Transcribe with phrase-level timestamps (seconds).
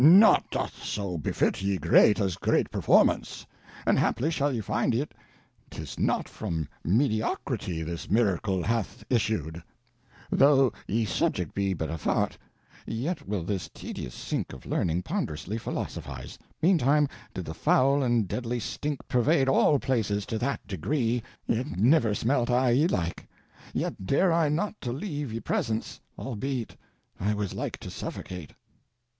[0.03, 3.45] Naught doth so befit ye grete as grete performance;
[3.85, 5.13] and haply shall ye finde yt
[5.69, 9.61] 'tis not from mediocrity this miracle hath issued.
[10.33, 12.35] [Tho' ye subjct be but a fart,
[12.87, 16.39] yet will this tedious sink of learning pondrously phillosophize.
[16.63, 22.15] Meantime did the foul and deadly stink pervade all places to that degree, yt never
[22.15, 23.27] smelt I ye like,
[23.71, 26.75] yet dare I not to leave ye presence, albeit
[27.19, 28.53] I was like to suffocate.